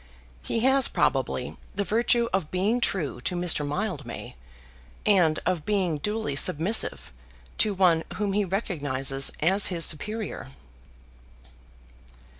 He 0.41 0.61
has 0.61 0.87
probably 0.87 1.57
the 1.75 1.83
virtue 1.83 2.27
of 2.33 2.49
being 2.49 2.81
true 2.81 3.21
to 3.21 3.35
Mr. 3.35 3.63
Mildmay, 3.63 4.33
and 5.05 5.37
of 5.45 5.63
being 5.63 5.99
duly 5.99 6.35
submissive 6.35 7.13
to 7.59 7.75
one 7.75 8.03
whom 8.15 8.33
he 8.33 8.43
recognises 8.43 9.31
as 9.41 9.67
his 9.67 9.85
superior. 9.85 10.53